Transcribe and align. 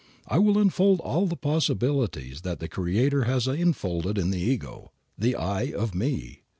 I 0.27 0.39
will 0.39 0.57
unfold 0.57 0.99
all 1.01 1.27
the 1.27 1.35
possibilities 1.35 2.41
that 2.41 2.57
the 2.59 2.67
Creator 2.67 3.25
has 3.25 3.47
infolded 3.47 4.17
in 4.17 4.31
the 4.31 4.41
ego, 4.41 4.91
the 5.15 5.35
I 5.35 5.65
of 5.73 5.93
me. 5.93 6.41